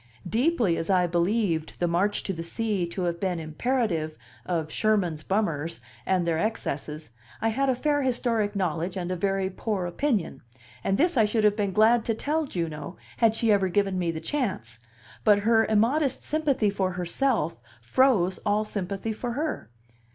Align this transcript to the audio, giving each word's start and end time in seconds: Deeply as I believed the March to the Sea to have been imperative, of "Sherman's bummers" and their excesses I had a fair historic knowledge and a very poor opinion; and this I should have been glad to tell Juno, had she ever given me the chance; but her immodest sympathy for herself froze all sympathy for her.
Deeply 0.27 0.77
as 0.77 0.89
I 0.89 1.05
believed 1.05 1.77
the 1.79 1.87
March 1.87 2.23
to 2.23 2.33
the 2.33 2.41
Sea 2.41 2.87
to 2.87 3.03
have 3.03 3.19
been 3.19 3.39
imperative, 3.39 4.15
of 4.47 4.71
"Sherman's 4.71 5.21
bummers" 5.21 5.79
and 6.07 6.25
their 6.25 6.39
excesses 6.39 7.11
I 7.39 7.49
had 7.49 7.69
a 7.69 7.75
fair 7.75 8.01
historic 8.01 8.55
knowledge 8.55 8.97
and 8.97 9.11
a 9.11 9.15
very 9.15 9.47
poor 9.51 9.85
opinion; 9.85 10.41
and 10.83 10.97
this 10.97 11.17
I 11.17 11.25
should 11.25 11.43
have 11.43 11.55
been 11.55 11.71
glad 11.71 12.03
to 12.05 12.15
tell 12.15 12.47
Juno, 12.47 12.97
had 13.17 13.35
she 13.35 13.51
ever 13.51 13.69
given 13.69 13.99
me 13.99 14.09
the 14.09 14.19
chance; 14.19 14.79
but 15.23 15.41
her 15.45 15.67
immodest 15.67 16.23
sympathy 16.23 16.71
for 16.71 16.93
herself 16.93 17.57
froze 17.83 18.39
all 18.43 18.65
sympathy 18.65 19.13
for 19.13 19.33
her. 19.33 19.69